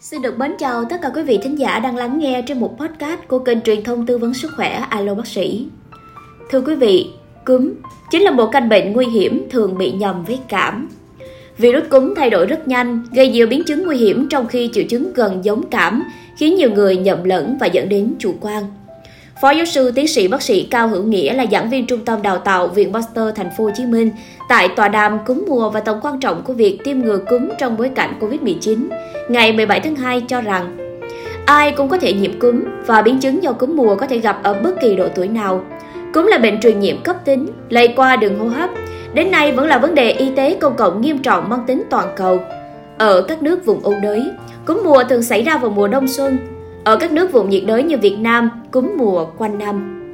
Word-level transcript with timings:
Xin 0.00 0.22
được 0.22 0.38
mến 0.38 0.52
chào 0.58 0.84
tất 0.84 0.96
cả 1.02 1.10
quý 1.14 1.22
vị 1.22 1.38
thính 1.42 1.58
giả 1.58 1.78
đang 1.78 1.96
lắng 1.96 2.18
nghe 2.18 2.42
trên 2.46 2.60
một 2.60 2.76
podcast 2.78 3.20
của 3.28 3.38
kênh 3.38 3.60
truyền 3.60 3.84
thông 3.84 4.06
tư 4.06 4.18
vấn 4.18 4.34
sức 4.34 4.52
khỏe 4.56 4.70
Alo 4.70 5.14
Bác 5.14 5.26
sĩ. 5.26 5.66
Thưa 6.50 6.60
quý 6.60 6.74
vị, 6.74 7.10
cúm 7.44 7.74
chính 8.10 8.22
là 8.22 8.30
một 8.30 8.48
căn 8.52 8.68
bệnh 8.68 8.92
nguy 8.92 9.06
hiểm 9.06 9.46
thường 9.50 9.78
bị 9.78 9.92
nhầm 9.92 10.24
với 10.24 10.38
cảm. 10.48 10.88
Virus 11.56 11.82
cúm 11.90 12.14
thay 12.16 12.30
đổi 12.30 12.46
rất 12.46 12.68
nhanh, 12.68 13.04
gây 13.12 13.28
nhiều 13.28 13.46
biến 13.46 13.62
chứng 13.64 13.86
nguy 13.86 13.96
hiểm 13.96 14.28
trong 14.28 14.46
khi 14.46 14.70
triệu 14.72 14.84
chứng 14.88 15.12
gần 15.12 15.44
giống 15.44 15.62
cảm, 15.70 16.04
khiến 16.36 16.54
nhiều 16.54 16.70
người 16.70 16.96
nhầm 16.96 17.24
lẫn 17.24 17.56
và 17.60 17.66
dẫn 17.66 17.88
đến 17.88 18.14
chủ 18.18 18.34
quan. 18.40 18.64
Phó 19.40 19.50
giáo 19.50 19.64
sư 19.64 19.90
tiến 19.94 20.08
sĩ 20.08 20.28
bác 20.28 20.42
sĩ 20.42 20.68
Cao 20.70 20.88
Hữu 20.88 21.02
Nghĩa 21.02 21.34
là 21.34 21.46
giảng 21.52 21.70
viên 21.70 21.86
trung 21.86 22.04
tâm 22.04 22.22
đào 22.22 22.38
tạo 22.38 22.68
Viện 22.68 22.92
Pasteur 22.92 23.34
Thành 23.36 23.50
phố 23.58 23.64
Hồ 23.64 23.70
Chí 23.76 23.86
Minh 23.86 24.10
tại 24.48 24.68
tọa 24.76 24.88
đàm 24.88 25.18
cúm 25.26 25.44
mùa 25.48 25.70
và 25.70 25.80
tầm 25.80 25.98
quan 26.02 26.20
trọng 26.20 26.42
của 26.42 26.52
việc 26.52 26.78
tiêm 26.84 26.98
ngừa 26.98 27.18
cúm 27.18 27.48
trong 27.58 27.76
bối 27.76 27.88
cảnh 27.88 28.18
Covid-19 28.20 28.88
ngày 29.28 29.52
17 29.52 29.80
tháng 29.80 29.96
2 29.96 30.20
cho 30.20 30.40
rằng 30.40 30.76
ai 31.46 31.72
cũng 31.72 31.88
có 31.88 31.98
thể 31.98 32.12
nhiễm 32.12 32.38
cúm 32.38 32.64
và 32.86 33.02
biến 33.02 33.18
chứng 33.20 33.42
do 33.42 33.52
cúm 33.52 33.76
mùa 33.76 33.94
có 33.94 34.06
thể 34.06 34.18
gặp 34.18 34.40
ở 34.42 34.54
bất 34.54 34.80
kỳ 34.80 34.96
độ 34.96 35.08
tuổi 35.14 35.28
nào. 35.28 35.64
Cúm 36.14 36.26
là 36.26 36.38
bệnh 36.38 36.60
truyền 36.60 36.80
nhiễm 36.80 37.02
cấp 37.02 37.16
tính, 37.24 37.46
lây 37.68 37.88
qua 37.96 38.16
đường 38.16 38.38
hô 38.38 38.48
hấp. 38.48 38.70
Đến 39.14 39.30
nay 39.30 39.52
vẫn 39.52 39.66
là 39.66 39.78
vấn 39.78 39.94
đề 39.94 40.10
y 40.10 40.30
tế 40.36 40.56
công 40.60 40.76
cộng 40.76 41.00
nghiêm 41.00 41.18
trọng 41.18 41.48
mang 41.48 41.64
tính 41.66 41.82
toàn 41.90 42.06
cầu. 42.16 42.40
Ở 42.98 43.22
các 43.22 43.42
nước 43.42 43.66
vùng 43.66 43.80
ôn 43.82 43.94
đới, 44.02 44.22
cúm 44.66 44.80
mùa 44.84 45.04
thường 45.08 45.22
xảy 45.22 45.42
ra 45.42 45.58
vào 45.58 45.70
mùa 45.70 45.88
đông 45.88 46.08
xuân, 46.08 46.38
ở 46.88 46.96
các 46.96 47.12
nước 47.12 47.32
vùng 47.32 47.50
nhiệt 47.50 47.62
đới 47.66 47.82
như 47.82 47.96
Việt 47.98 48.16
Nam, 48.20 48.50
cúm 48.70 48.90
mùa 48.96 49.26
quanh 49.38 49.58
năm. 49.58 50.04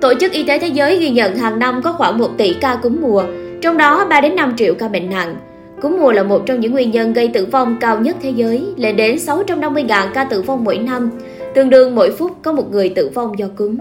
Tổ 0.00 0.14
chức 0.20 0.32
Y 0.32 0.44
tế 0.44 0.58
Thế 0.58 0.68
giới 0.68 0.96
ghi 0.96 1.10
nhận 1.10 1.36
hàng 1.36 1.58
năm 1.58 1.80
có 1.84 1.92
khoảng 1.92 2.18
1 2.18 2.28
tỷ 2.38 2.54
ca 2.54 2.74
cúm 2.82 2.96
mùa, 3.00 3.24
trong 3.60 3.76
đó 3.76 4.06
3 4.10 4.20
đến 4.20 4.36
5 4.36 4.54
triệu 4.58 4.74
ca 4.74 4.88
bệnh 4.88 5.10
nặng. 5.10 5.36
Cúm 5.82 5.96
mùa 5.98 6.12
là 6.12 6.22
một 6.22 6.42
trong 6.46 6.60
những 6.60 6.72
nguyên 6.72 6.90
nhân 6.90 7.12
gây 7.12 7.28
tử 7.28 7.46
vong 7.46 7.76
cao 7.80 7.98
nhất 8.00 8.16
thế 8.22 8.30
giới, 8.30 8.64
lên 8.76 8.96
đến 8.96 9.16
650.000 9.16 10.12
ca 10.14 10.24
tử 10.24 10.42
vong 10.42 10.64
mỗi 10.64 10.78
năm, 10.78 11.10
tương 11.54 11.70
đương 11.70 11.94
mỗi 11.94 12.10
phút 12.10 12.32
có 12.42 12.52
một 12.52 12.72
người 12.72 12.88
tử 12.88 13.10
vong 13.14 13.38
do 13.38 13.46
cúm. 13.56 13.76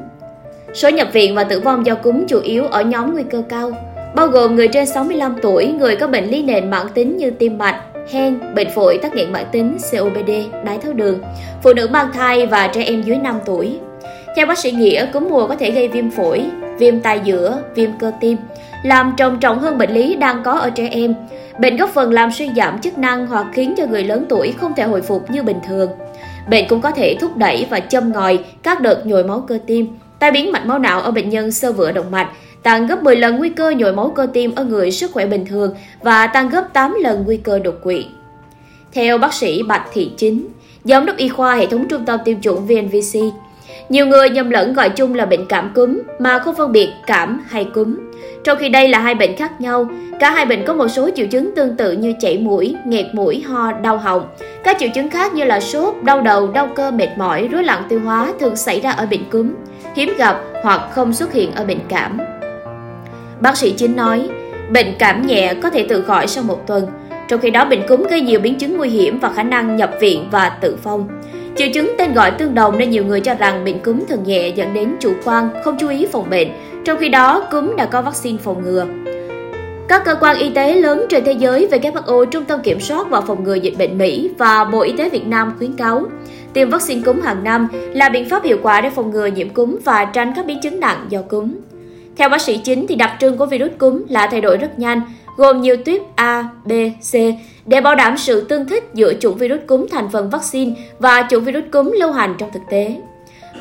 Số 0.73 0.89
nhập 0.89 1.07
viện 1.13 1.35
và 1.35 1.43
tử 1.43 1.59
vong 1.59 1.85
do 1.85 1.95
cúm 1.95 2.25
chủ 2.27 2.39
yếu 2.39 2.67
ở 2.67 2.81
nhóm 2.81 3.13
nguy 3.13 3.23
cơ 3.23 3.43
cao, 3.49 3.71
bao 4.15 4.27
gồm 4.27 4.55
người 4.55 4.67
trên 4.67 4.85
65 4.85 5.35
tuổi, 5.41 5.67
người 5.67 5.95
có 5.95 6.07
bệnh 6.07 6.25
lý 6.25 6.43
nền 6.43 6.69
mãn 6.69 6.87
tính 6.93 7.17
như 7.17 7.31
tim 7.31 7.57
mạch, 7.57 7.83
hen, 8.09 8.39
bệnh 8.55 8.67
phổi, 8.75 8.99
tắc 9.01 9.15
nghẽn 9.15 9.31
mãn 9.31 9.45
tính, 9.51 9.77
COPD, 9.91 10.31
đái 10.65 10.77
tháo 10.77 10.93
đường, 10.93 11.19
phụ 11.63 11.73
nữ 11.73 11.87
mang 11.91 12.11
thai 12.13 12.45
và 12.45 12.67
trẻ 12.67 12.83
em 12.83 13.01
dưới 13.01 13.17
5 13.17 13.39
tuổi. 13.45 13.79
Theo 14.35 14.45
bác 14.45 14.57
sĩ 14.57 14.71
Nghĩa, 14.71 15.05
cúm 15.13 15.27
mùa 15.29 15.47
có 15.47 15.55
thể 15.55 15.71
gây 15.71 15.87
viêm 15.87 16.11
phổi, 16.11 16.45
viêm 16.79 16.99
tai 16.99 17.21
giữa, 17.23 17.61
viêm 17.75 17.89
cơ 17.99 18.11
tim, 18.21 18.37
làm 18.83 19.13
trầm 19.17 19.39
trọng 19.39 19.59
hơn 19.59 19.77
bệnh 19.77 19.91
lý 19.91 20.15
đang 20.15 20.43
có 20.43 20.51
ở 20.51 20.69
trẻ 20.69 20.87
em. 20.91 21.13
Bệnh 21.59 21.77
góp 21.77 21.89
phần 21.89 22.13
làm 22.13 22.31
suy 22.31 22.49
giảm 22.55 22.81
chức 22.81 22.97
năng 22.97 23.27
hoặc 23.27 23.45
khiến 23.53 23.73
cho 23.77 23.85
người 23.85 24.03
lớn 24.03 24.25
tuổi 24.29 24.53
không 24.57 24.73
thể 24.75 24.83
hồi 24.83 25.01
phục 25.01 25.31
như 25.31 25.43
bình 25.43 25.59
thường. 25.67 25.89
Bệnh 26.49 26.67
cũng 26.67 26.81
có 26.81 26.91
thể 26.91 27.15
thúc 27.19 27.37
đẩy 27.37 27.67
và 27.69 27.79
châm 27.79 28.11
ngòi 28.11 28.39
các 28.63 28.81
đợt 28.81 29.05
nhồi 29.05 29.23
máu 29.23 29.45
cơ 29.47 29.59
tim, 29.67 29.87
tai 30.19 30.31
biến 30.31 30.51
mạch 30.51 30.65
máu 30.65 30.79
não 30.79 31.01
ở 31.01 31.11
bệnh 31.11 31.29
nhân 31.29 31.51
sơ 31.51 31.71
vữa 31.71 31.91
động 31.91 32.11
mạch, 32.11 32.29
tăng 32.63 32.87
gấp 32.87 33.03
10 33.03 33.15
lần 33.15 33.37
nguy 33.37 33.49
cơ 33.49 33.69
nhồi 33.69 33.93
máu 33.93 34.13
cơ 34.15 34.27
tim 34.33 34.55
ở 34.55 34.63
người 34.63 34.91
sức 34.91 35.11
khỏe 35.11 35.25
bình 35.25 35.45
thường 35.45 35.75
và 36.01 36.27
tăng 36.27 36.49
gấp 36.49 36.73
8 36.73 36.97
lần 37.01 37.23
nguy 37.25 37.37
cơ 37.37 37.59
đột 37.59 37.75
quỵ. 37.83 38.05
Theo 38.93 39.17
bác 39.17 39.33
sĩ 39.33 39.63
Bạch 39.63 39.87
Thị 39.93 40.11
Chính, 40.17 40.47
giám 40.83 41.05
đốc 41.05 41.17
y 41.17 41.29
khoa 41.29 41.55
hệ 41.55 41.67
thống 41.67 41.87
trung 41.87 42.05
tâm 42.05 42.19
tiêm 42.25 42.41
chủng 42.41 42.65
VNVC, 42.67 43.19
nhiều 43.89 44.05
người 44.05 44.29
nhầm 44.29 44.49
lẫn 44.49 44.73
gọi 44.73 44.89
chung 44.89 45.15
là 45.15 45.25
bệnh 45.25 45.45
cảm 45.45 45.71
cúm 45.75 46.01
mà 46.19 46.39
không 46.39 46.55
phân 46.55 46.71
biệt 46.71 46.89
cảm 47.07 47.41
hay 47.47 47.63
cúm. 47.63 47.97
Trong 48.43 48.57
khi 48.57 48.69
đây 48.69 48.87
là 48.87 48.99
hai 48.99 49.15
bệnh 49.15 49.35
khác 49.35 49.61
nhau, 49.61 49.89
cả 50.19 50.31
hai 50.31 50.45
bệnh 50.45 50.65
có 50.65 50.73
một 50.73 50.87
số 50.87 51.09
triệu 51.15 51.27
chứng 51.27 51.55
tương 51.55 51.77
tự 51.77 51.91
như 51.91 52.13
chảy 52.19 52.37
mũi, 52.37 52.75
nghẹt 52.85 53.05
mũi, 53.13 53.43
ho, 53.47 53.71
đau 53.71 53.97
họng. 53.97 54.27
Các 54.63 54.77
triệu 54.79 54.89
chứng 54.95 55.09
khác 55.09 55.33
như 55.33 55.43
là 55.43 55.59
sốt, 55.59 55.95
đau 56.03 56.21
đầu, 56.21 56.47
đau 56.47 56.69
cơ, 56.75 56.91
mệt 56.91 57.09
mỏi, 57.17 57.47
rối 57.51 57.63
loạn 57.63 57.83
tiêu 57.89 57.99
hóa 58.05 58.33
thường 58.39 58.55
xảy 58.55 58.79
ra 58.79 58.91
ở 58.91 59.05
bệnh 59.05 59.29
cúm, 59.29 59.53
hiếm 59.95 60.13
gặp 60.17 60.41
hoặc 60.63 60.81
không 60.91 61.13
xuất 61.13 61.33
hiện 61.33 61.51
ở 61.51 61.65
bệnh 61.65 61.79
cảm. 61.89 62.17
Bác 63.41 63.57
sĩ 63.57 63.71
chính 63.71 63.95
nói, 63.95 64.29
bệnh 64.71 64.95
cảm 64.99 65.27
nhẹ 65.27 65.53
có 65.53 65.69
thể 65.69 65.85
tự 65.89 66.01
khỏi 66.01 66.27
sau 66.27 66.43
một 66.43 66.67
tuần, 66.67 66.87
trong 67.27 67.39
khi 67.39 67.49
đó 67.49 67.65
bệnh 67.65 67.87
cúm 67.87 68.03
gây 68.03 68.21
nhiều 68.21 68.39
biến 68.39 68.55
chứng 68.55 68.77
nguy 68.77 68.89
hiểm 68.89 69.19
và 69.19 69.31
khả 69.35 69.43
năng 69.43 69.75
nhập 69.75 69.91
viện 69.99 70.27
và 70.31 70.49
tử 70.49 70.77
vong. 70.83 71.07
Triệu 71.55 71.67
chứng 71.73 71.91
tên 71.97 72.13
gọi 72.13 72.31
tương 72.31 72.55
đồng 72.55 72.77
nên 72.77 72.89
nhiều 72.89 73.05
người 73.05 73.21
cho 73.21 73.33
rằng 73.33 73.65
bệnh 73.65 73.79
cúm 73.79 73.99
thường 74.09 74.23
nhẹ 74.25 74.47
dẫn 74.47 74.73
đến 74.73 74.95
chủ 74.99 75.13
quan, 75.23 75.49
không 75.63 75.77
chú 75.79 75.89
ý 75.89 76.07
phòng 76.11 76.29
bệnh, 76.29 76.47
trong 76.85 76.97
khi 76.99 77.09
đó 77.09 77.47
cúm 77.51 77.75
đã 77.75 77.85
có 77.85 78.01
vaccine 78.01 78.37
phòng 78.43 78.63
ngừa. 78.63 78.85
Các 79.87 80.05
cơ 80.05 80.15
quan 80.15 80.37
y 80.37 80.49
tế 80.49 80.75
lớn 80.75 81.05
trên 81.09 81.23
thế 81.23 81.31
giới 81.31 81.67
WHO, 81.71 82.25
Trung 82.25 82.45
tâm 82.45 82.59
Kiểm 82.63 82.79
soát 82.79 83.09
và 83.09 83.21
Phòng 83.21 83.43
ngừa 83.43 83.55
Dịch 83.55 83.73
bệnh 83.77 83.97
Mỹ 83.97 84.29
và 84.37 84.63
Bộ 84.63 84.81
Y 84.81 84.93
tế 84.97 85.09
Việt 85.09 85.27
Nam 85.27 85.53
khuyến 85.57 85.73
cáo 85.73 86.03
tiêm 86.53 86.69
vaccine 86.69 87.01
cúm 87.05 87.21
hàng 87.21 87.43
năm 87.43 87.67
là 87.73 88.09
biện 88.09 88.29
pháp 88.29 88.43
hiệu 88.43 88.57
quả 88.63 88.81
để 88.81 88.89
phòng 88.89 89.11
ngừa 89.11 89.25
nhiễm 89.25 89.49
cúm 89.49 89.77
và 89.83 90.05
tránh 90.05 90.33
các 90.35 90.45
biến 90.45 90.59
chứng 90.61 90.79
nặng 90.79 91.05
do 91.09 91.21
cúm. 91.21 91.53
Theo 92.21 92.29
bác 92.29 92.41
sĩ 92.41 92.57
chính 92.57 92.87
thì 92.87 92.95
đặc 92.95 93.11
trưng 93.19 93.37
của 93.37 93.45
virus 93.45 93.71
cúm 93.77 94.03
là 94.09 94.27
thay 94.27 94.41
đổi 94.41 94.57
rất 94.57 94.79
nhanh, 94.79 95.01
gồm 95.37 95.61
nhiều 95.61 95.75
tuyếp 95.85 96.01
A, 96.15 96.49
B, 96.65 96.71
C 97.11 97.15
để 97.65 97.81
bảo 97.81 97.95
đảm 97.95 98.17
sự 98.17 98.41
tương 98.41 98.65
thích 98.65 98.83
giữa 98.93 99.13
chủng 99.19 99.37
virus 99.37 99.59
cúm 99.67 99.87
thành 99.91 100.09
phần 100.09 100.29
vaccine 100.29 100.71
và 100.99 101.27
chủng 101.29 101.43
virus 101.43 101.63
cúm 101.71 101.91
lưu 101.91 102.11
hành 102.11 102.35
trong 102.37 102.49
thực 102.53 102.59
tế. 102.69 102.95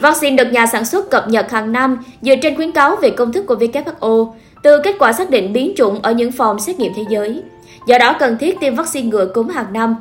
Vaccine 0.00 0.36
được 0.44 0.52
nhà 0.52 0.66
sản 0.66 0.84
xuất 0.84 1.10
cập 1.10 1.28
nhật 1.28 1.50
hàng 1.50 1.72
năm 1.72 1.98
dựa 2.22 2.34
trên 2.42 2.56
khuyến 2.56 2.72
cáo 2.72 2.96
về 2.96 3.10
công 3.10 3.32
thức 3.32 3.46
của 3.46 3.54
WHO 3.54 4.32
từ 4.62 4.80
kết 4.84 4.96
quả 4.98 5.12
xác 5.12 5.30
định 5.30 5.52
biến 5.52 5.72
chủng 5.76 6.02
ở 6.02 6.12
những 6.12 6.32
phòng 6.32 6.58
xét 6.58 6.78
nghiệm 6.78 6.92
thế 6.96 7.02
giới. 7.10 7.42
Do 7.86 7.98
đó 7.98 8.16
cần 8.18 8.38
thiết 8.38 8.60
tiêm 8.60 8.74
vaccine 8.74 9.08
ngừa 9.08 9.26
cúm 9.26 9.48
hàng 9.48 9.72
năm. 9.72 9.96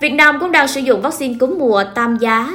Việt 0.00 0.12
Nam 0.12 0.36
cũng 0.40 0.52
đang 0.52 0.68
sử 0.68 0.80
dụng 0.80 1.00
vaccine 1.00 1.34
cúm 1.40 1.58
mùa 1.58 1.84
tam 1.94 2.16
giá. 2.20 2.50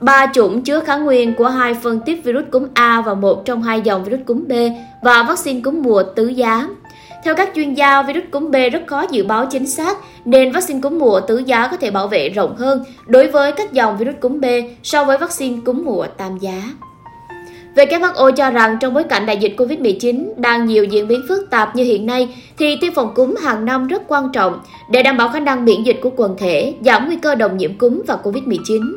Ba 0.00 0.26
chủng 0.34 0.62
chứa 0.62 0.80
kháng 0.80 1.04
nguyên 1.04 1.34
của 1.34 1.48
hai 1.48 1.74
phân 1.74 2.00
tiếp 2.00 2.20
virus 2.24 2.44
cúm 2.50 2.66
A 2.74 3.00
và 3.00 3.14
một 3.14 3.44
trong 3.44 3.62
hai 3.62 3.80
dòng 3.80 4.04
virus 4.04 4.20
cúm 4.26 4.44
B 4.48 4.52
và 5.02 5.22
vaccine 5.22 5.60
cúm 5.60 5.82
mùa 5.82 6.02
tứ 6.02 6.26
giá. 6.26 6.68
Theo 7.24 7.34
các 7.34 7.50
chuyên 7.54 7.74
gia, 7.74 8.02
virus 8.02 8.24
cúm 8.30 8.50
B 8.50 8.56
rất 8.72 8.82
khó 8.86 9.04
dự 9.10 9.24
báo 9.24 9.46
chính 9.50 9.66
xác 9.66 9.98
nên 10.24 10.52
vaccine 10.52 10.80
cúm 10.80 10.98
mùa 10.98 11.20
tứ 11.20 11.38
giá 11.38 11.68
có 11.70 11.76
thể 11.76 11.90
bảo 11.90 12.08
vệ 12.08 12.28
rộng 12.28 12.56
hơn 12.56 12.84
đối 13.06 13.26
với 13.26 13.52
các 13.52 13.72
dòng 13.72 13.98
virus 13.98 14.14
cúm 14.20 14.40
B 14.40 14.44
so 14.82 15.04
với 15.04 15.18
vaccine 15.18 15.60
cúm 15.64 15.84
mùa 15.84 16.06
tam 16.16 16.38
giá. 16.38 16.62
WHO 17.76 18.30
cho 18.30 18.50
rằng 18.50 18.76
trong 18.80 18.94
bối 18.94 19.04
cảnh 19.04 19.26
đại 19.26 19.36
dịch 19.36 19.54
COVID-19 19.56 20.24
đang 20.36 20.66
nhiều 20.66 20.84
diễn 20.84 21.08
biến 21.08 21.20
phức 21.28 21.50
tạp 21.50 21.76
như 21.76 21.84
hiện 21.84 22.06
nay 22.06 22.36
thì 22.58 22.76
tiêm 22.80 22.94
phòng 22.94 23.14
cúm 23.14 23.34
hàng 23.42 23.64
năm 23.64 23.86
rất 23.86 24.02
quan 24.08 24.32
trọng 24.32 24.60
để 24.90 25.02
đảm 25.02 25.16
bảo 25.16 25.28
khả 25.28 25.40
năng 25.40 25.64
miễn 25.64 25.82
dịch 25.82 25.98
của 26.02 26.10
quần 26.16 26.36
thể, 26.38 26.74
giảm 26.80 27.06
nguy 27.06 27.16
cơ 27.16 27.34
đồng 27.34 27.56
nhiễm 27.56 27.78
cúm 27.78 28.02
và 28.06 28.18
COVID-19. 28.22 28.96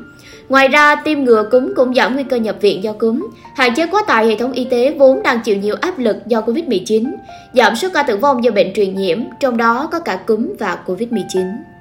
Ngoài 0.53 0.67
ra, 0.67 0.95
tiêm 0.95 1.23
ngừa 1.23 1.43
cúm 1.51 1.73
cũng 1.75 1.93
giảm 1.93 2.13
nguy 2.13 2.23
cơ 2.23 2.37
nhập 2.37 2.55
viện 2.61 2.83
do 2.83 2.93
cúm, 2.93 3.27
hạn 3.55 3.75
chế 3.75 3.87
quá 3.87 4.03
tải 4.07 4.27
hệ 4.27 4.35
thống 4.35 4.51
y 4.51 4.65
tế 4.65 4.95
vốn 4.97 5.23
đang 5.23 5.39
chịu 5.39 5.57
nhiều 5.57 5.75
áp 5.81 5.99
lực 5.99 6.27
do 6.27 6.41
COVID-19, 6.41 7.11
giảm 7.53 7.75
số 7.75 7.87
ca 7.93 8.03
tử 8.03 8.17
vong 8.17 8.43
do 8.43 8.51
bệnh 8.51 8.73
truyền 8.73 8.95
nhiễm, 8.95 9.19
trong 9.39 9.57
đó 9.57 9.89
có 9.91 9.99
cả 9.99 10.15
cúm 10.15 10.53
và 10.59 10.77
COVID-19. 10.85 11.72